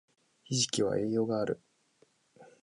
[0.45, 1.61] ひじきは栄養がある